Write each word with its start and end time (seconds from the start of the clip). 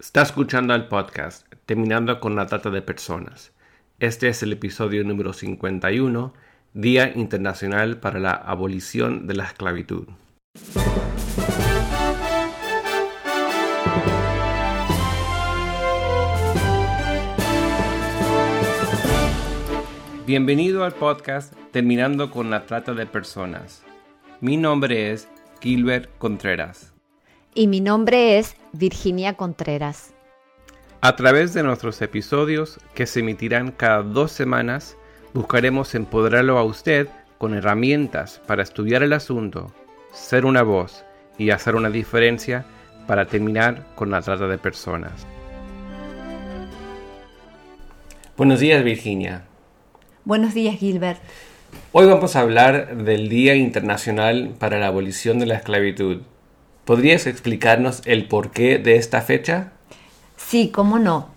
Está 0.00 0.22
escuchando 0.22 0.74
el 0.74 0.88
podcast 0.88 1.46
Terminando 1.66 2.20
con 2.20 2.34
la 2.34 2.46
Trata 2.46 2.70
de 2.70 2.80
Personas. 2.80 3.52
Este 3.98 4.28
es 4.28 4.42
el 4.42 4.54
episodio 4.54 5.04
número 5.04 5.34
51, 5.34 6.32
Día 6.72 7.12
Internacional 7.14 7.98
para 7.98 8.18
la 8.18 8.32
Abolición 8.32 9.26
de 9.26 9.34
la 9.34 9.44
Esclavitud. 9.44 10.08
Bienvenido 20.26 20.84
al 20.84 20.92
podcast 20.92 21.52
Terminando 21.72 22.30
con 22.30 22.48
la 22.48 22.64
Trata 22.64 22.94
de 22.94 23.04
Personas. 23.04 23.84
Mi 24.40 24.56
nombre 24.56 25.12
es 25.12 25.28
Gilbert 25.60 26.08
Contreras. 26.16 26.94
Y 27.54 27.66
mi 27.66 27.80
nombre 27.80 28.38
es 28.38 28.56
Virginia 28.72 29.34
Contreras. 29.34 30.14
A 31.00 31.16
través 31.16 31.54
de 31.54 31.62
nuestros 31.62 32.00
episodios, 32.02 32.78
que 32.94 33.06
se 33.06 33.20
emitirán 33.20 33.72
cada 33.72 34.02
dos 34.02 34.32
semanas, 34.32 34.96
buscaremos 35.34 35.94
empoderarlo 35.94 36.58
a 36.58 36.64
usted 36.64 37.08
con 37.38 37.54
herramientas 37.54 38.40
para 38.46 38.62
estudiar 38.62 39.02
el 39.02 39.12
asunto, 39.12 39.72
ser 40.12 40.44
una 40.44 40.62
voz 40.62 41.04
y 41.38 41.50
hacer 41.50 41.74
una 41.74 41.90
diferencia 41.90 42.64
para 43.06 43.26
terminar 43.26 43.86
con 43.94 44.10
la 44.10 44.20
trata 44.20 44.46
de 44.46 44.58
personas. 44.58 45.26
Buenos 48.36 48.60
días 48.60 48.84
Virginia. 48.84 49.44
Buenos 50.24 50.54
días 50.54 50.76
Gilbert. 50.76 51.20
Hoy 51.92 52.06
vamos 52.06 52.36
a 52.36 52.40
hablar 52.40 52.96
del 52.96 53.28
Día 53.28 53.54
Internacional 53.54 54.54
para 54.58 54.78
la 54.78 54.88
Abolición 54.88 55.38
de 55.38 55.46
la 55.46 55.56
Esclavitud. 55.56 56.22
¿Podrías 56.90 57.28
explicarnos 57.28 58.02
el 58.04 58.26
porqué 58.26 58.78
de 58.78 58.96
esta 58.96 59.22
fecha? 59.22 59.70
Sí, 60.36 60.70
cómo 60.70 60.98
no. 60.98 61.28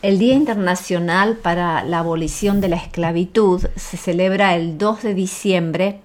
El 0.00 0.18
Día 0.18 0.32
Internacional 0.32 1.36
para 1.36 1.84
la 1.84 1.98
Abolición 1.98 2.62
de 2.62 2.68
la 2.68 2.76
Esclavitud 2.76 3.66
se 3.76 3.98
celebra 3.98 4.56
el 4.56 4.78
2 4.78 5.02
de 5.02 5.12
diciembre 5.12 6.00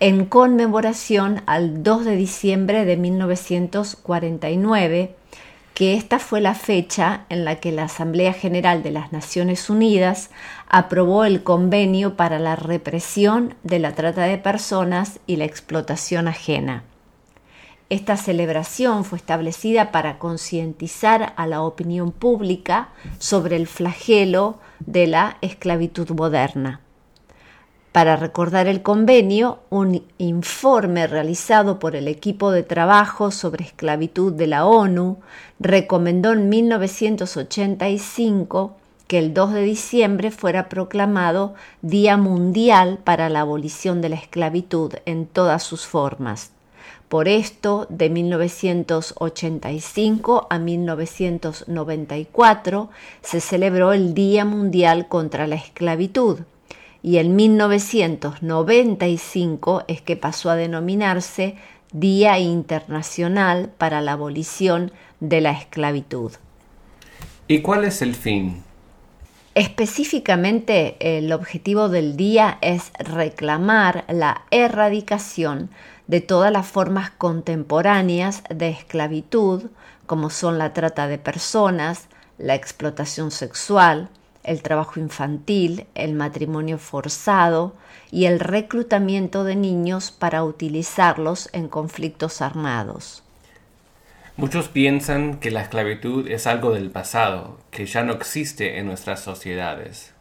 en 0.00 0.26
conmemoración 0.26 1.42
al 1.46 1.84
2 1.84 2.04
de 2.04 2.16
diciembre 2.16 2.84
de 2.84 2.96
1949, 2.96 5.14
que 5.72 5.94
esta 5.94 6.18
fue 6.18 6.40
la 6.40 6.56
fecha 6.56 7.26
en 7.28 7.44
la 7.44 7.60
que 7.60 7.70
la 7.70 7.84
Asamblea 7.84 8.32
General 8.32 8.82
de 8.82 8.90
las 8.90 9.12
Naciones 9.12 9.70
Unidas 9.70 10.30
aprobó 10.68 11.24
el 11.24 11.44
convenio 11.44 12.16
para 12.16 12.40
la 12.40 12.56
represión 12.56 13.54
de 13.62 13.78
la 13.78 13.92
trata 13.92 14.22
de 14.22 14.38
personas 14.38 15.20
y 15.28 15.36
la 15.36 15.44
explotación 15.44 16.26
ajena. 16.26 16.82
Esta 17.90 18.16
celebración 18.16 19.04
fue 19.04 19.18
establecida 19.18 19.90
para 19.90 20.20
concientizar 20.20 21.34
a 21.36 21.48
la 21.48 21.62
opinión 21.62 22.12
pública 22.12 22.90
sobre 23.18 23.56
el 23.56 23.66
flagelo 23.66 24.60
de 24.78 25.08
la 25.08 25.38
esclavitud 25.40 26.08
moderna. 26.10 26.82
Para 27.90 28.14
recordar 28.14 28.68
el 28.68 28.82
convenio, 28.82 29.58
un 29.70 30.04
informe 30.18 31.08
realizado 31.08 31.80
por 31.80 31.96
el 31.96 32.06
equipo 32.06 32.52
de 32.52 32.62
trabajo 32.62 33.32
sobre 33.32 33.64
esclavitud 33.64 34.34
de 34.34 34.46
la 34.46 34.66
ONU 34.66 35.18
recomendó 35.58 36.32
en 36.32 36.48
1985 36.48 38.76
que 39.08 39.18
el 39.18 39.34
2 39.34 39.54
de 39.54 39.62
diciembre 39.62 40.30
fuera 40.30 40.68
proclamado 40.68 41.54
Día 41.82 42.16
Mundial 42.16 43.00
para 43.02 43.28
la 43.28 43.40
Abolición 43.40 44.00
de 44.00 44.10
la 44.10 44.16
Esclavitud 44.16 44.94
en 45.06 45.26
todas 45.26 45.64
sus 45.64 45.88
formas. 45.88 46.52
Por 47.10 47.26
esto, 47.26 47.86
de 47.88 48.08
1985 48.08 50.46
a 50.48 50.60
1994 50.60 52.90
se 53.20 53.40
celebró 53.40 53.92
el 53.92 54.14
Día 54.14 54.44
Mundial 54.44 55.08
contra 55.08 55.48
la 55.48 55.56
Esclavitud 55.56 56.42
y 57.02 57.16
en 57.16 57.34
1995 57.34 59.82
es 59.88 60.02
que 60.02 60.14
pasó 60.14 60.50
a 60.50 60.56
denominarse 60.56 61.56
Día 61.92 62.38
Internacional 62.38 63.72
para 63.76 64.00
la 64.00 64.12
Abolición 64.12 64.92
de 65.18 65.40
la 65.40 65.50
Esclavitud. 65.50 66.30
¿Y 67.48 67.60
cuál 67.60 67.86
es 67.86 68.02
el 68.02 68.14
fin? 68.14 68.62
Específicamente, 69.56 70.94
el 71.00 71.32
objetivo 71.32 71.88
del 71.88 72.16
día 72.16 72.58
es 72.60 72.92
reclamar 73.00 74.04
la 74.08 74.42
erradicación 74.52 75.70
de 76.10 76.20
todas 76.20 76.50
las 76.50 76.66
formas 76.66 77.12
contemporáneas 77.12 78.42
de 78.50 78.68
esclavitud, 78.68 79.70
como 80.06 80.28
son 80.28 80.58
la 80.58 80.72
trata 80.72 81.06
de 81.06 81.18
personas, 81.18 82.08
la 82.36 82.56
explotación 82.56 83.30
sexual, 83.30 84.08
el 84.42 84.60
trabajo 84.60 84.98
infantil, 84.98 85.86
el 85.94 86.14
matrimonio 86.14 86.78
forzado 86.78 87.76
y 88.10 88.24
el 88.24 88.40
reclutamiento 88.40 89.44
de 89.44 89.54
niños 89.54 90.10
para 90.10 90.42
utilizarlos 90.42 91.48
en 91.52 91.68
conflictos 91.68 92.42
armados. 92.42 93.22
Muchos 94.36 94.66
piensan 94.66 95.38
que 95.38 95.52
la 95.52 95.62
esclavitud 95.62 96.26
es 96.26 96.48
algo 96.48 96.72
del 96.72 96.90
pasado, 96.90 97.60
que 97.70 97.86
ya 97.86 98.02
no 98.02 98.14
existe 98.14 98.80
en 98.80 98.86
nuestras 98.86 99.22
sociedades. 99.22 100.12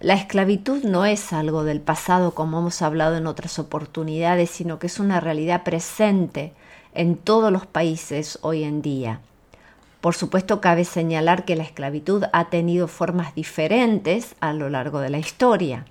La 0.00 0.14
esclavitud 0.14 0.82
no 0.82 1.04
es 1.04 1.30
algo 1.34 1.62
del 1.62 1.82
pasado 1.82 2.34
como 2.34 2.60
hemos 2.60 2.80
hablado 2.80 3.18
en 3.18 3.26
otras 3.26 3.58
oportunidades, 3.58 4.48
sino 4.48 4.78
que 4.78 4.86
es 4.86 4.98
una 4.98 5.20
realidad 5.20 5.62
presente 5.62 6.54
en 6.94 7.16
todos 7.16 7.52
los 7.52 7.66
países 7.66 8.38
hoy 8.40 8.64
en 8.64 8.80
día. 8.80 9.20
Por 10.00 10.14
supuesto, 10.14 10.62
cabe 10.62 10.86
señalar 10.86 11.44
que 11.44 11.54
la 11.54 11.64
esclavitud 11.64 12.24
ha 12.32 12.48
tenido 12.48 12.88
formas 12.88 13.34
diferentes 13.34 14.36
a 14.40 14.54
lo 14.54 14.70
largo 14.70 15.00
de 15.00 15.10
la 15.10 15.18
historia, 15.18 15.84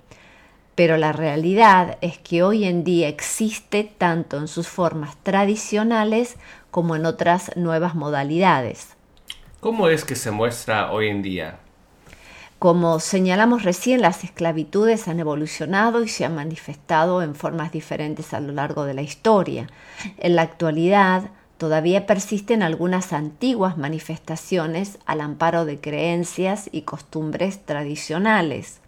pero 0.74 0.96
la 0.96 1.12
realidad 1.12 1.96
es 2.00 2.18
que 2.18 2.42
hoy 2.42 2.64
en 2.64 2.82
día 2.82 3.06
existe 3.06 3.84
tanto 3.84 4.38
en 4.38 4.48
sus 4.48 4.66
formas 4.66 5.16
tradicionales 5.22 6.34
como 6.72 6.96
en 6.96 7.06
otras 7.06 7.56
nuevas 7.56 7.94
modalidades. 7.94 8.96
¿Cómo 9.60 9.86
es 9.86 10.04
que 10.04 10.16
se 10.16 10.32
muestra 10.32 10.90
hoy 10.90 11.06
en 11.06 11.22
día? 11.22 11.60
Como 12.60 13.00
señalamos 13.00 13.62
recién, 13.62 14.02
las 14.02 14.22
esclavitudes 14.22 15.08
han 15.08 15.18
evolucionado 15.18 16.04
y 16.04 16.08
se 16.08 16.26
han 16.26 16.34
manifestado 16.34 17.22
en 17.22 17.34
formas 17.34 17.72
diferentes 17.72 18.34
a 18.34 18.40
lo 18.40 18.52
largo 18.52 18.84
de 18.84 18.92
la 18.92 19.00
historia. 19.00 19.66
En 20.18 20.36
la 20.36 20.42
actualidad, 20.42 21.30
todavía 21.56 22.04
persisten 22.04 22.62
algunas 22.62 23.14
antiguas 23.14 23.78
manifestaciones 23.78 24.98
al 25.06 25.22
amparo 25.22 25.64
de 25.64 25.80
creencias 25.80 26.68
y 26.70 26.82
costumbres 26.82 27.64
tradicionales. 27.64 28.80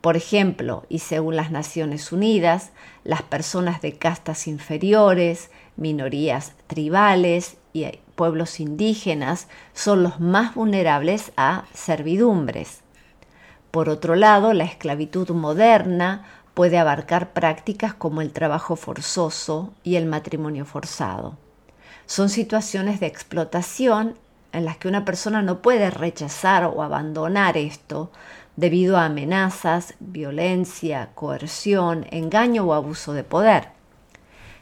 Por 0.00 0.16
ejemplo, 0.16 0.84
y 0.88 0.98
según 0.98 1.36
las 1.36 1.52
Naciones 1.52 2.10
Unidas, 2.10 2.72
las 3.04 3.22
personas 3.22 3.80
de 3.80 3.92
castas 3.92 4.48
inferiores, 4.48 5.52
minorías 5.76 6.54
tribales 6.66 7.58
y 7.72 7.86
pueblos 8.16 8.58
indígenas 8.58 9.46
son 9.72 10.02
los 10.02 10.18
más 10.18 10.56
vulnerables 10.56 11.30
a 11.36 11.66
servidumbres. 11.74 12.83
Por 13.74 13.88
otro 13.88 14.14
lado, 14.14 14.52
la 14.52 14.62
esclavitud 14.62 15.30
moderna 15.30 16.22
puede 16.54 16.78
abarcar 16.78 17.32
prácticas 17.32 17.92
como 17.92 18.20
el 18.20 18.30
trabajo 18.32 18.76
forzoso 18.76 19.74
y 19.82 19.96
el 19.96 20.06
matrimonio 20.06 20.64
forzado. 20.64 21.36
Son 22.06 22.28
situaciones 22.28 23.00
de 23.00 23.06
explotación 23.06 24.14
en 24.52 24.64
las 24.64 24.76
que 24.76 24.86
una 24.86 25.04
persona 25.04 25.42
no 25.42 25.60
puede 25.60 25.90
rechazar 25.90 26.66
o 26.66 26.84
abandonar 26.84 27.56
esto 27.56 28.12
debido 28.54 28.96
a 28.96 29.06
amenazas, 29.06 29.94
violencia, 29.98 31.08
coerción, 31.16 32.06
engaño 32.12 32.62
o 32.62 32.74
abuso 32.74 33.12
de 33.12 33.24
poder. 33.24 33.70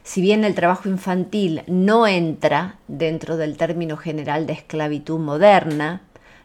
Si 0.04 0.22
bien 0.22 0.42
el 0.42 0.54
trabajo 0.54 0.88
infantil 0.88 1.64
no 1.66 2.06
entra 2.06 2.76
dentro 2.88 3.36
del 3.36 3.58
término 3.58 3.98
general 3.98 4.46
de 4.46 4.54
esclavitud 4.54 5.18
moderna, 5.18 6.00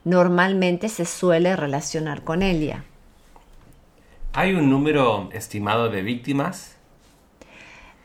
normalmente 0.07 0.88
se 0.88 1.04
suele 1.04 1.57
relacionar 1.57 2.24
con 2.24 2.42
ella. 2.42 2.86
¿Hay 4.31 4.54
un 4.54 4.69
número 4.69 5.30
estimado 5.33 5.89
de 5.89 6.01
víctimas? 6.01 6.77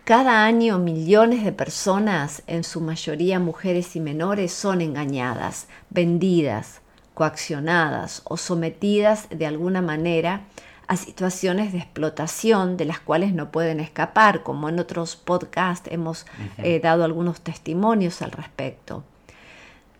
Cada 0.02 0.44
año 0.44 0.80
millones 0.80 1.44
de 1.44 1.52
personas, 1.52 2.42
en 2.48 2.64
su 2.64 2.80
mayoría 2.80 3.38
mujeres 3.38 3.94
y 3.94 4.00
menores, 4.00 4.52
son 4.52 4.80
engañadas, 4.80 5.68
vendidas, 5.90 6.80
coaccionadas 7.14 8.22
o 8.24 8.36
sometidas 8.36 9.28
de 9.30 9.46
alguna 9.46 9.80
manera 9.80 10.40
a 10.88 10.96
situaciones 10.96 11.72
de 11.72 11.78
explotación 11.78 12.76
de 12.76 12.84
las 12.84 12.98
cuales 12.98 13.32
no 13.32 13.52
pueden 13.52 13.78
escapar, 13.78 14.42
como 14.42 14.68
en 14.68 14.80
otros 14.80 15.14
podcasts 15.14 15.88
hemos 15.92 16.26
eh, 16.58 16.80
dado 16.80 17.04
algunos 17.04 17.42
testimonios 17.42 18.22
al 18.22 18.32
respecto 18.32 19.04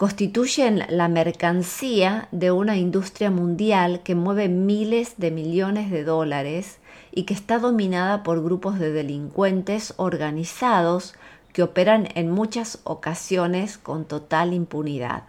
constituyen 0.02 0.84
la 0.88 1.06
mercancía 1.06 2.26
de 2.32 2.50
una 2.50 2.76
industria 2.76 3.30
mundial 3.30 4.00
que 4.02 4.16
mueve 4.16 4.48
miles 4.48 5.14
de 5.16 5.30
millones 5.30 5.92
de 5.92 6.02
dólares 6.02 6.80
y 7.12 7.22
que 7.22 7.34
está 7.34 7.60
dominada 7.60 8.24
por 8.24 8.42
grupos 8.42 8.80
de 8.80 8.90
delincuentes 8.90 9.94
organizados 9.98 11.14
que 11.52 11.62
operan 11.62 12.08
en 12.16 12.32
muchas 12.32 12.80
ocasiones 12.82 13.78
con 13.78 14.04
total 14.04 14.54
impunidad. 14.54 15.22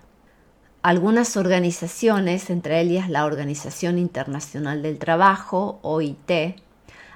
Algunas 0.82 1.38
organizaciones, 1.38 2.50
entre 2.50 2.82
ellas 2.82 3.12
la 3.12 3.26
Organización 3.26 4.00
Internacional 4.00 4.82
del 4.82 4.98
Trabajo, 4.98 5.78
OIT, 5.84 6.56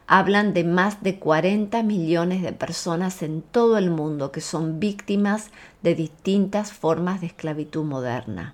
hablan 0.07 0.53
de 0.53 0.63
más 0.63 1.03
de 1.03 1.19
40 1.19 1.83
millones 1.83 2.41
de 2.41 2.53
personas 2.53 3.21
en 3.21 3.41
todo 3.41 3.77
el 3.77 3.89
mundo 3.89 4.31
que 4.31 4.39
son 4.39 4.79
víctimas 4.79 5.51
de 5.83 5.95
distintas 5.95 6.71
formas 6.71 7.19
de 7.19 7.27
esclavitud 7.27 7.83
moderna. 7.83 8.53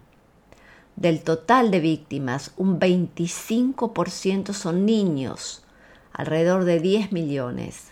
Del 0.96 1.22
total 1.22 1.70
de 1.70 1.80
víctimas, 1.80 2.52
un 2.58 2.80
25% 2.80 4.54
son 4.54 4.86
niños, 4.86 5.64
alrededor 6.12 6.66
de 6.66 6.80
10 6.80 7.12
millones. 7.12 7.92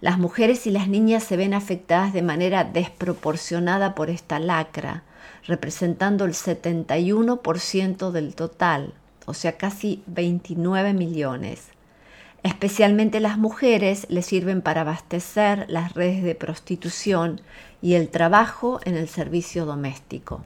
Las 0.00 0.18
mujeres 0.18 0.66
y 0.66 0.70
las 0.70 0.88
niñas 0.88 1.24
se 1.24 1.36
ven 1.36 1.54
afectadas 1.54 2.12
de 2.12 2.22
manera 2.22 2.64
desproporcionada 2.64 3.96
por 3.96 4.10
esta 4.10 4.38
lacra, 4.38 5.02
representando 5.44 6.24
el 6.24 6.34
71% 6.34 8.10
del 8.12 8.34
total, 8.34 8.94
o 9.26 9.34
sea, 9.34 9.56
casi 9.56 10.02
29 10.06 10.94
millones. 10.94 11.68
Especialmente 12.42 13.20
las 13.20 13.36
mujeres 13.36 14.06
les 14.08 14.26
sirven 14.26 14.62
para 14.62 14.80
abastecer 14.80 15.66
las 15.68 15.94
redes 15.94 16.22
de 16.22 16.34
prostitución 16.34 17.40
y 17.82 17.94
el 17.94 18.08
trabajo 18.08 18.80
en 18.84 18.96
el 18.96 19.08
servicio 19.08 19.66
doméstico. 19.66 20.42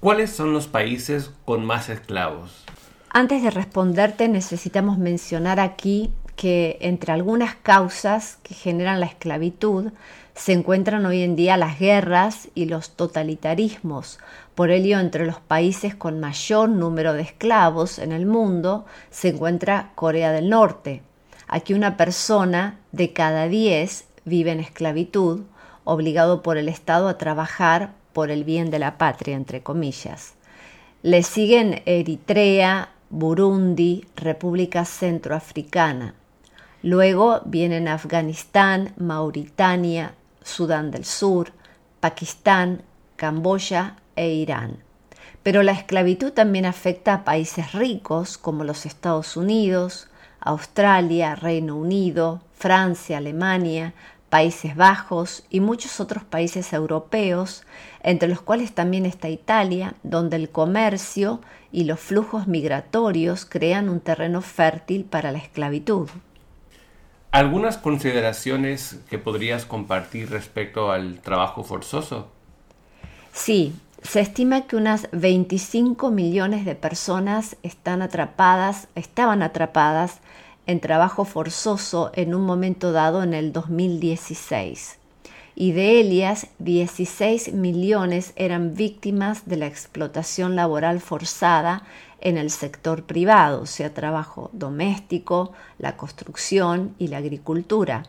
¿Cuáles 0.00 0.30
son 0.30 0.52
los 0.52 0.66
países 0.66 1.30
con 1.44 1.64
más 1.64 1.88
esclavos? 1.88 2.64
Antes 3.10 3.42
de 3.42 3.50
responderte 3.50 4.28
necesitamos 4.28 4.98
mencionar 4.98 5.60
aquí 5.60 6.10
que 6.36 6.76
entre 6.80 7.12
algunas 7.12 7.54
causas 7.54 8.38
que 8.42 8.54
generan 8.54 9.00
la 9.00 9.06
esclavitud 9.06 9.92
se 10.34 10.52
encuentran 10.52 11.06
hoy 11.06 11.22
en 11.22 11.34
día 11.34 11.56
las 11.56 11.78
guerras 11.78 12.48
y 12.54 12.66
los 12.66 12.90
totalitarismos. 12.90 14.18
Por 14.54 14.70
ello, 14.70 14.98
entre 14.98 15.24
los 15.24 15.40
países 15.40 15.94
con 15.94 16.20
mayor 16.20 16.68
número 16.68 17.14
de 17.14 17.22
esclavos 17.22 17.98
en 17.98 18.12
el 18.12 18.26
mundo 18.26 18.84
se 19.10 19.28
encuentra 19.28 19.92
Corea 19.94 20.32
del 20.32 20.50
Norte. 20.50 21.02
Aquí 21.56 21.72
una 21.72 21.96
persona 21.96 22.78
de 22.92 23.14
cada 23.14 23.48
diez 23.48 24.04
vive 24.26 24.52
en 24.52 24.60
esclavitud, 24.60 25.44
obligado 25.84 26.42
por 26.42 26.58
el 26.58 26.68
Estado 26.68 27.08
a 27.08 27.16
trabajar 27.16 27.94
por 28.12 28.30
el 28.30 28.44
bien 28.44 28.70
de 28.70 28.78
la 28.78 28.98
patria, 28.98 29.36
entre 29.36 29.62
comillas. 29.62 30.34
Le 31.02 31.22
siguen 31.22 31.80
Eritrea, 31.86 32.90
Burundi, 33.08 34.06
República 34.16 34.84
Centroafricana. 34.84 36.14
Luego 36.82 37.40
vienen 37.46 37.88
Afganistán, 37.88 38.92
Mauritania, 38.98 40.12
Sudán 40.42 40.90
del 40.90 41.06
Sur, 41.06 41.52
Pakistán, 42.00 42.82
Camboya 43.16 43.96
e 44.14 44.28
Irán. 44.28 44.76
Pero 45.42 45.62
la 45.62 45.72
esclavitud 45.72 46.32
también 46.32 46.66
afecta 46.66 47.14
a 47.14 47.24
países 47.24 47.72
ricos 47.72 48.36
como 48.36 48.62
los 48.62 48.84
Estados 48.84 49.38
Unidos, 49.38 50.10
Australia, 50.46 51.34
Reino 51.34 51.76
Unido, 51.76 52.40
Francia, 52.54 53.18
Alemania, 53.18 53.94
Países 54.30 54.74
Bajos 54.76 55.44
y 55.50 55.60
muchos 55.60 56.00
otros 56.00 56.24
países 56.24 56.72
europeos, 56.72 57.64
entre 58.02 58.28
los 58.28 58.40
cuales 58.40 58.72
también 58.72 59.06
está 59.06 59.28
Italia, 59.28 59.94
donde 60.02 60.36
el 60.36 60.50
comercio 60.50 61.40
y 61.72 61.84
los 61.84 62.00
flujos 62.00 62.46
migratorios 62.46 63.44
crean 63.44 63.88
un 63.88 64.00
terreno 64.00 64.40
fértil 64.40 65.04
para 65.04 65.32
la 65.32 65.38
esclavitud. 65.38 66.08
¿Algunas 67.30 67.76
consideraciones 67.76 69.00
que 69.10 69.18
podrías 69.18 69.64
compartir 69.64 70.30
respecto 70.30 70.90
al 70.90 71.20
trabajo 71.20 71.64
forzoso? 71.64 72.30
Sí, 73.32 73.74
se 74.06 74.20
estima 74.20 74.66
que 74.66 74.76
unas 74.76 75.08
25 75.12 76.10
millones 76.10 76.64
de 76.64 76.76
personas 76.76 77.56
están 77.62 78.02
atrapadas, 78.02 78.88
estaban 78.94 79.42
atrapadas 79.42 80.20
en 80.66 80.80
trabajo 80.80 81.24
forzoso 81.24 82.12
en 82.14 82.34
un 82.34 82.42
momento 82.42 82.92
dado 82.92 83.22
en 83.22 83.34
el 83.34 83.52
2016. 83.52 84.98
Y 85.56 85.72
de 85.72 85.98
ellas, 85.98 86.48
16 86.58 87.52
millones 87.54 88.32
eran 88.36 88.74
víctimas 88.74 89.46
de 89.46 89.56
la 89.56 89.66
explotación 89.66 90.54
laboral 90.54 91.00
forzada 91.00 91.82
en 92.20 92.36
el 92.36 92.50
sector 92.50 93.04
privado, 93.04 93.66
sea 93.66 93.92
trabajo 93.92 94.50
doméstico, 94.52 95.52
la 95.78 95.96
construcción 95.96 96.94
y 96.98 97.08
la 97.08 97.18
agricultura. 97.18 98.04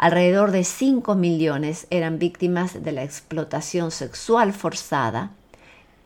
Alrededor 0.00 0.50
de 0.50 0.64
5 0.64 1.14
millones 1.14 1.86
eran 1.90 2.18
víctimas 2.18 2.82
de 2.82 2.90
la 2.90 3.02
explotación 3.02 3.90
sexual 3.90 4.54
forzada 4.54 5.32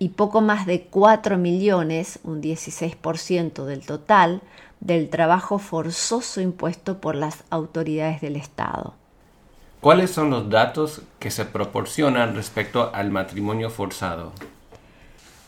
y 0.00 0.08
poco 0.08 0.40
más 0.40 0.66
de 0.66 0.82
4 0.86 1.38
millones, 1.38 2.18
un 2.24 2.42
16% 2.42 3.64
del 3.64 3.86
total, 3.86 4.40
del 4.80 5.10
trabajo 5.10 5.60
forzoso 5.60 6.40
impuesto 6.40 7.00
por 7.00 7.14
las 7.14 7.44
autoridades 7.50 8.20
del 8.20 8.34
Estado. 8.34 8.94
¿Cuáles 9.80 10.10
son 10.10 10.28
los 10.28 10.50
datos 10.50 11.02
que 11.20 11.30
se 11.30 11.44
proporcionan 11.44 12.34
respecto 12.34 12.90
al 12.92 13.12
matrimonio 13.12 13.70
forzado? 13.70 14.32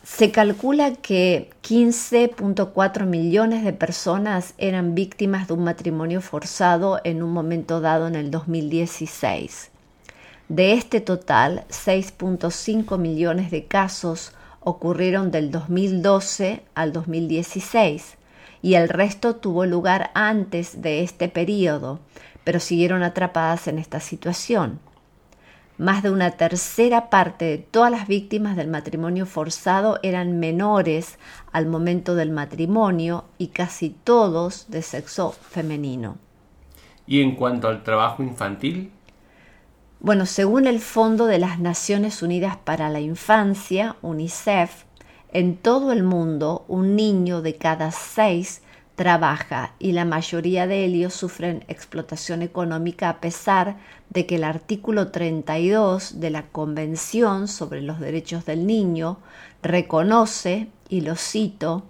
Se 0.06 0.30
calcula 0.30 0.94
que 0.94 1.50
15.4 1.64 3.06
millones 3.06 3.64
de 3.64 3.72
personas 3.72 4.54
eran 4.56 4.94
víctimas 4.94 5.48
de 5.48 5.54
un 5.54 5.64
matrimonio 5.64 6.20
forzado 6.20 7.00
en 7.02 7.24
un 7.24 7.32
momento 7.32 7.80
dado 7.80 8.06
en 8.06 8.14
el 8.14 8.30
2016. 8.30 9.72
De 10.48 10.72
este 10.74 11.00
total, 11.00 11.64
6.5 11.70 12.96
millones 12.98 13.50
de 13.50 13.64
casos 13.64 14.32
ocurrieron 14.60 15.32
del 15.32 15.50
2012 15.50 16.62
al 16.76 16.92
2016 16.92 18.16
y 18.62 18.74
el 18.74 18.88
resto 18.88 19.34
tuvo 19.34 19.66
lugar 19.66 20.12
antes 20.14 20.80
de 20.82 21.02
este 21.02 21.28
periodo, 21.28 21.98
pero 22.44 22.60
siguieron 22.60 23.02
atrapadas 23.02 23.66
en 23.66 23.80
esta 23.80 23.98
situación. 23.98 24.78
Más 25.78 26.02
de 26.02 26.10
una 26.10 26.30
tercera 26.30 27.10
parte 27.10 27.44
de 27.44 27.58
todas 27.58 27.90
las 27.90 28.08
víctimas 28.08 28.56
del 28.56 28.68
matrimonio 28.68 29.26
forzado 29.26 29.98
eran 30.02 30.38
menores 30.38 31.18
al 31.52 31.66
momento 31.66 32.14
del 32.14 32.30
matrimonio 32.30 33.24
y 33.36 33.48
casi 33.48 33.90
todos 33.90 34.70
de 34.70 34.80
sexo 34.80 35.32
femenino. 35.32 36.16
¿Y 37.06 37.20
en 37.20 37.36
cuanto 37.36 37.68
al 37.68 37.82
trabajo 37.82 38.22
infantil? 38.22 38.90
Bueno, 40.00 40.24
según 40.24 40.66
el 40.66 40.80
Fondo 40.80 41.26
de 41.26 41.38
las 41.38 41.58
Naciones 41.58 42.22
Unidas 42.22 42.56
para 42.56 42.88
la 42.88 43.00
Infancia, 43.00 43.96
UNICEF, 44.00 44.84
en 45.32 45.56
todo 45.56 45.92
el 45.92 46.02
mundo 46.02 46.64
un 46.68 46.96
niño 46.96 47.42
de 47.42 47.56
cada 47.56 47.90
seis 47.90 48.62
trabaja 48.96 49.74
y 49.78 49.92
la 49.92 50.04
mayoría 50.04 50.66
de 50.66 50.84
ellos 50.84 51.14
sufren 51.14 51.64
explotación 51.68 52.42
económica 52.42 53.08
a 53.08 53.20
pesar 53.20 53.76
de 54.10 54.26
que 54.26 54.36
el 54.36 54.44
artículo 54.44 55.12
32 55.12 56.18
de 56.18 56.30
la 56.30 56.42
Convención 56.48 57.46
sobre 57.46 57.82
los 57.82 58.00
Derechos 58.00 58.46
del 58.46 58.66
Niño 58.66 59.18
reconoce, 59.62 60.68
y 60.88 61.02
lo 61.02 61.16
cito, 61.16 61.84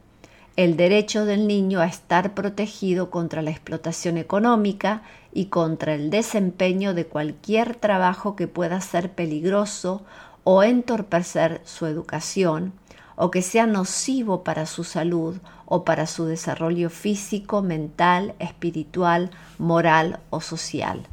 el 0.56 0.76
derecho 0.76 1.26
del 1.26 1.46
niño 1.46 1.80
a 1.80 1.86
estar 1.86 2.32
protegido 2.34 3.10
contra 3.10 3.42
la 3.42 3.50
explotación 3.50 4.16
económica 4.16 5.02
y 5.32 5.46
contra 5.46 5.94
el 5.94 6.08
desempeño 6.08 6.94
de 6.94 7.06
cualquier 7.06 7.76
trabajo 7.76 8.36
que 8.36 8.48
pueda 8.48 8.80
ser 8.80 9.12
peligroso 9.12 10.02
o 10.44 10.62
entorpecer 10.62 11.60
su 11.64 11.84
educación, 11.86 12.72
o 13.16 13.30
que 13.30 13.42
sea 13.42 13.66
nocivo 13.66 14.44
para 14.44 14.66
su 14.66 14.84
salud 14.84 15.38
o 15.64 15.84
para 15.84 16.06
su 16.06 16.26
desarrollo 16.26 16.90
físico, 16.90 17.62
mental, 17.62 18.34
espiritual, 18.38 19.30
moral 19.58 20.20
o 20.30 20.40
social. 20.40 21.06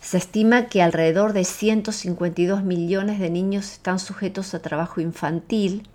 Se 0.00 0.18
estima 0.18 0.66
que 0.66 0.82
alrededor 0.82 1.32
de 1.32 1.44
152 1.44 2.62
millones 2.62 3.18
de 3.18 3.30
niños 3.30 3.72
están 3.72 3.98
sujetos 3.98 4.54
a 4.54 4.60
trabajo 4.60 5.00
infantil, 5.00 5.88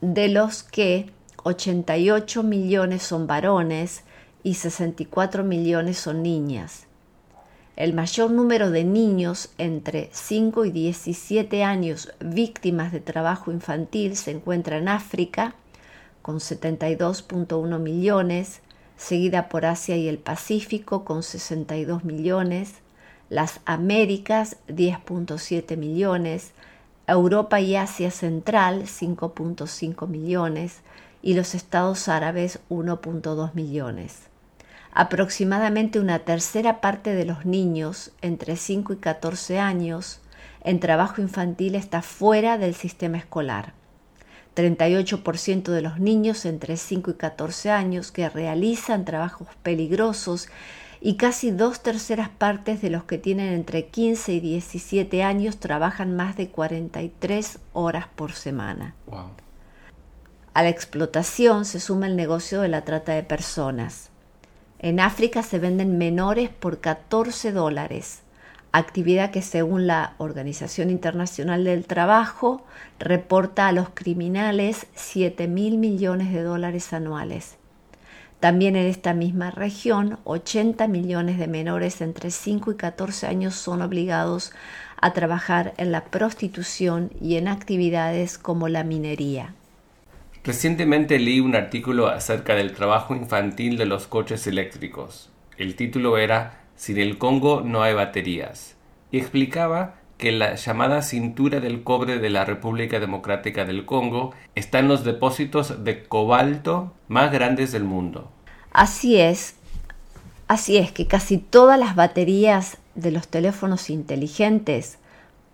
de 0.00 0.28
los 0.28 0.62
que 0.62 1.10
88 1.42 2.42
millones 2.42 3.02
son 3.02 3.26
varones 3.26 4.04
y 4.42 4.54
64 4.54 5.44
millones 5.44 5.98
son 5.98 6.22
niñas. 6.22 6.87
El 7.78 7.94
mayor 7.94 8.32
número 8.32 8.72
de 8.72 8.82
niños 8.82 9.50
entre 9.56 10.10
5 10.12 10.64
y 10.64 10.72
17 10.72 11.62
años 11.62 12.12
víctimas 12.18 12.90
de 12.90 12.98
trabajo 12.98 13.52
infantil 13.52 14.16
se 14.16 14.32
encuentra 14.32 14.78
en 14.78 14.88
África, 14.88 15.54
con 16.20 16.40
72.1 16.40 17.78
millones, 17.78 18.62
seguida 18.96 19.48
por 19.48 19.64
Asia 19.64 19.96
y 19.96 20.08
el 20.08 20.18
Pacífico, 20.18 21.04
con 21.04 21.22
62 21.22 22.02
millones, 22.02 22.72
las 23.30 23.60
Américas, 23.64 24.56
10.7 24.66 25.76
millones, 25.76 26.50
Europa 27.06 27.60
y 27.60 27.76
Asia 27.76 28.10
Central, 28.10 28.86
5.5 28.86 30.08
millones, 30.08 30.80
y 31.22 31.34
los 31.34 31.54
Estados 31.54 32.08
Árabes, 32.08 32.58
1.2 32.70 33.54
millones. 33.54 34.28
Aproximadamente 35.00 36.00
una 36.00 36.18
tercera 36.18 36.80
parte 36.80 37.14
de 37.14 37.24
los 37.24 37.46
niños 37.46 38.10
entre 38.20 38.56
5 38.56 38.94
y 38.94 38.96
14 38.96 39.60
años 39.60 40.18
en 40.64 40.80
trabajo 40.80 41.22
infantil 41.22 41.76
está 41.76 42.02
fuera 42.02 42.58
del 42.58 42.74
sistema 42.74 43.16
escolar. 43.16 43.74
38% 44.56 45.70
de 45.70 45.82
los 45.82 46.00
niños 46.00 46.44
entre 46.44 46.76
5 46.76 47.12
y 47.12 47.14
14 47.14 47.70
años 47.70 48.10
que 48.10 48.28
realizan 48.28 49.04
trabajos 49.04 49.46
peligrosos 49.62 50.48
y 51.00 51.14
casi 51.14 51.52
dos 51.52 51.80
terceras 51.80 52.28
partes 52.28 52.82
de 52.82 52.90
los 52.90 53.04
que 53.04 53.18
tienen 53.18 53.52
entre 53.52 53.86
15 53.86 54.32
y 54.32 54.40
17 54.40 55.22
años 55.22 55.58
trabajan 55.58 56.16
más 56.16 56.36
de 56.36 56.48
43 56.48 57.60
horas 57.72 58.08
por 58.16 58.32
semana. 58.32 58.96
A 60.54 60.62
la 60.64 60.70
explotación 60.70 61.66
se 61.66 61.78
suma 61.78 62.08
el 62.08 62.16
negocio 62.16 62.62
de 62.62 62.68
la 62.68 62.84
trata 62.84 63.12
de 63.12 63.22
personas. 63.22 64.07
En 64.80 65.00
África 65.00 65.42
se 65.42 65.58
venden 65.58 65.98
menores 65.98 66.50
por 66.50 66.78
14 66.78 67.50
dólares, 67.50 68.20
actividad 68.70 69.32
que 69.32 69.42
según 69.42 69.88
la 69.88 70.14
Organización 70.18 70.88
Internacional 70.90 71.64
del 71.64 71.84
Trabajo 71.84 72.64
reporta 73.00 73.66
a 73.66 73.72
los 73.72 73.88
criminales 73.88 74.86
7 74.94 75.48
mil 75.48 75.78
millones 75.78 76.32
de 76.32 76.42
dólares 76.42 76.92
anuales. 76.92 77.56
También 78.38 78.76
en 78.76 78.86
esta 78.86 79.14
misma 79.14 79.50
región, 79.50 80.20
80 80.22 80.86
millones 80.86 81.38
de 81.38 81.48
menores 81.48 82.00
entre 82.00 82.30
5 82.30 82.70
y 82.70 82.76
14 82.76 83.26
años 83.26 83.56
son 83.56 83.82
obligados 83.82 84.52
a 85.00 85.12
trabajar 85.12 85.74
en 85.76 85.90
la 85.90 86.04
prostitución 86.04 87.10
y 87.20 87.34
en 87.34 87.48
actividades 87.48 88.38
como 88.38 88.68
la 88.68 88.84
minería. 88.84 89.56
Recientemente 90.44 91.18
leí 91.18 91.40
un 91.40 91.54
artículo 91.54 92.08
acerca 92.08 92.54
del 92.54 92.72
trabajo 92.72 93.14
infantil 93.14 93.76
de 93.76 93.86
los 93.86 94.06
coches 94.06 94.46
eléctricos. 94.46 95.30
El 95.56 95.74
título 95.74 96.18
era 96.18 96.62
Sin 96.76 96.98
el 96.98 97.18
Congo 97.18 97.62
no 97.62 97.82
hay 97.82 97.94
baterías 97.94 98.76
y 99.10 99.18
explicaba 99.18 99.96
que 100.18 100.32
la 100.32 100.56
llamada 100.56 101.02
cintura 101.02 101.60
del 101.60 101.84
cobre 101.84 102.18
de 102.18 102.30
la 102.30 102.44
República 102.44 102.98
Democrática 102.98 103.64
del 103.64 103.84
Congo 103.84 104.34
está 104.54 104.80
en 104.80 104.88
los 104.88 105.04
depósitos 105.04 105.84
de 105.84 106.04
cobalto 106.04 106.92
más 107.06 107.32
grandes 107.32 107.72
del 107.72 107.84
mundo. 107.84 108.30
Así 108.72 109.18
es, 109.18 109.54
así 110.48 110.76
es 110.76 110.92
que 110.92 111.06
casi 111.06 111.38
todas 111.38 111.78
las 111.78 111.94
baterías 111.94 112.78
de 112.96 113.12
los 113.12 113.28
teléfonos 113.28 113.90
inteligentes, 113.90 114.98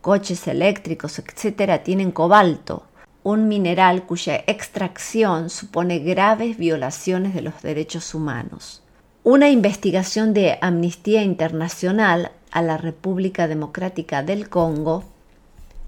coches 0.01 0.49
eléctricos, 0.49 1.19
etcétera, 1.19 1.83
tienen 1.83 2.11
cobalto, 2.11 2.87
un 3.25 3.49
mineral 3.49 4.05
cuya 4.05 4.37
extracción 4.47 5.51
supone 5.51 5.99
graves 5.99 6.57
violaciones 6.57 7.35
de 7.35 7.43
los 7.43 7.61
derechos 7.63 8.15
humanos. 8.15 8.83
Una 9.25 9.49
investigación 9.49 10.35
de 10.35 10.59
Amnistía 10.61 11.23
Internacional 11.23 12.31
a 12.51 12.61
la 12.61 12.77
República 12.77 13.49
Democrática 13.49 14.23
del 14.23 14.49
Congo, 14.51 15.05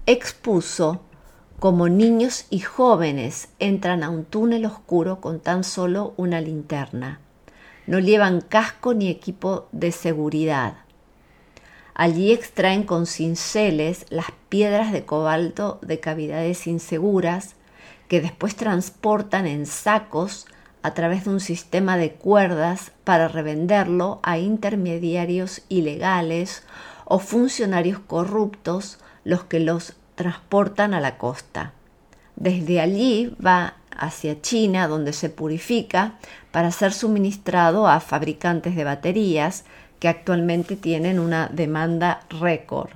expuso 0.07 1.01
cómo 1.59 1.89
niños 1.89 2.45
y 2.49 2.59
jóvenes 2.59 3.49
entran 3.59 4.03
a 4.03 4.09
un 4.09 4.25
túnel 4.25 4.65
oscuro 4.65 5.21
con 5.21 5.39
tan 5.39 5.63
solo 5.63 6.15
una 6.17 6.41
linterna. 6.41 7.19
No 7.85 7.99
llevan 7.99 8.41
casco 8.41 8.95
ni 8.95 9.09
equipo 9.09 9.67
de 9.71 9.91
seguridad. 9.91 10.86
Allí 11.99 12.31
extraen 12.31 12.83
con 12.83 13.07
cinceles 13.07 14.05
las 14.11 14.27
piedras 14.49 14.91
de 14.91 15.03
cobalto 15.03 15.79
de 15.81 15.99
cavidades 15.99 16.67
inseguras 16.67 17.55
que 18.07 18.21
después 18.21 18.55
transportan 18.55 19.47
en 19.47 19.65
sacos 19.65 20.45
a 20.83 20.93
través 20.93 21.25
de 21.25 21.31
un 21.31 21.39
sistema 21.39 21.97
de 21.97 22.11
cuerdas 22.11 22.91
para 23.03 23.27
revenderlo 23.27 24.19
a 24.21 24.37
intermediarios 24.37 25.63
ilegales 25.69 26.61
o 27.03 27.17
funcionarios 27.17 27.97
corruptos 27.97 28.99
los 29.23 29.45
que 29.45 29.59
los 29.59 29.95
transportan 30.13 30.93
a 30.93 30.99
la 30.99 31.17
costa. 31.17 31.73
Desde 32.35 32.79
allí 32.79 33.35
va 33.43 33.73
hacia 33.89 34.39
China, 34.39 34.87
donde 34.87 35.13
se 35.13 35.31
purifica 35.31 36.19
para 36.51 36.69
ser 36.69 36.93
suministrado 36.93 37.87
a 37.87 37.99
fabricantes 38.01 38.75
de 38.75 38.83
baterías 38.83 39.65
que 39.99 40.07
actualmente 40.07 40.75
tienen 40.75 41.19
una 41.19 41.47
demanda 41.47 42.21
récord. 42.29 42.89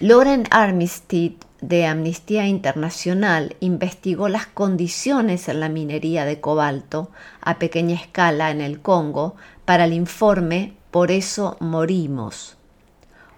Lauren 0.00 0.44
Armistead 0.50 1.32
de 1.60 1.86
Amnistía 1.86 2.46
Internacional 2.46 3.56
investigó 3.60 4.28
las 4.28 4.46
condiciones 4.46 5.48
en 5.48 5.60
la 5.60 5.68
minería 5.68 6.24
de 6.24 6.40
cobalto 6.40 7.10
a 7.42 7.58
pequeña 7.58 7.96
escala 7.96 8.50
en 8.50 8.60
el 8.60 8.80
Congo 8.80 9.36
para 9.64 9.84
el 9.84 9.92
informe 9.92 10.74
Por 10.90 11.10
eso 11.12 11.56
morimos, 11.60 12.56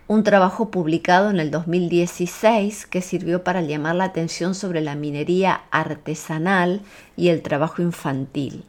un 0.06 0.22
trabajo 0.22 0.70
publicado 0.70 1.30
en 1.30 1.40
el 1.40 1.50
2016 1.50 2.86
que 2.86 3.02
sirvió 3.02 3.44
para 3.44 3.60
llamar 3.60 3.96
la 3.96 4.04
atención 4.04 4.54
sobre 4.54 4.80
la 4.80 4.94
minería 4.94 5.62
artesanal 5.70 6.80
y 7.16 7.28
el 7.28 7.42
trabajo 7.42 7.82
infantil. 7.82 8.64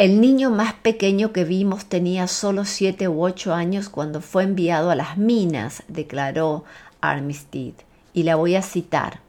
El 0.00 0.22
niño 0.22 0.50
más 0.50 0.72
pequeño 0.72 1.30
que 1.30 1.44
vimos 1.44 1.84
tenía 1.84 2.26
solo 2.26 2.64
7 2.64 3.06
u 3.08 3.22
8 3.22 3.52
años 3.52 3.90
cuando 3.90 4.22
fue 4.22 4.44
enviado 4.44 4.90
a 4.90 4.94
las 4.94 5.18
minas, 5.18 5.82
declaró 5.88 6.64
Armistead 7.02 7.74
y 8.14 8.22
la 8.22 8.36
voy 8.36 8.54
a 8.54 8.62
citar. 8.62 9.20